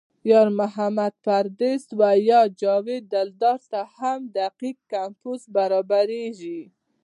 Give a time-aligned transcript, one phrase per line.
[0.29, 1.83] یار محمد پردیس
[2.29, 6.61] یا جاوید دلدار ته هم دقیق کمپوز برابرېږي.